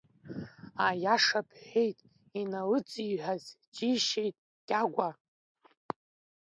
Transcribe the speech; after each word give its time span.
Аиаша 0.87 1.39
бҳәеит, 1.47 1.97
иналыциҳәаз 2.39 3.43
џьеишьеит 3.75 4.35
Кьагәа. 4.67 5.09